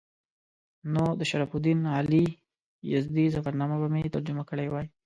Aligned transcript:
نو 0.93 1.03
د 1.19 1.21
شرف 1.31 1.51
الدین 1.57 1.79
علي 1.95 2.25
یزدي 2.91 3.25
ظفرنامه 3.35 3.77
به 3.81 3.87
مې 3.93 4.11
ترجمه 4.15 4.43
کړې 4.49 4.67
وای. 4.69 4.87